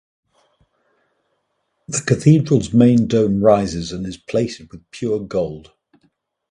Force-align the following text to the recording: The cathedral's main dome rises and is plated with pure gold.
The 1.87 2.01
cathedral's 2.01 2.73
main 2.73 3.05
dome 3.05 3.43
rises 3.45 3.91
and 3.91 4.03
is 4.07 4.17
plated 4.17 4.71
with 4.71 4.89
pure 4.89 5.19
gold. 5.19 5.73